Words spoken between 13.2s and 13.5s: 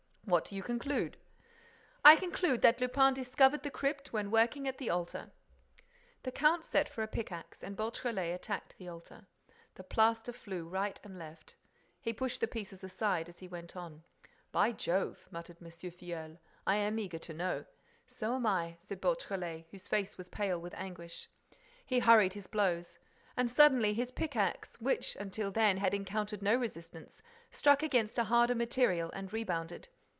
as he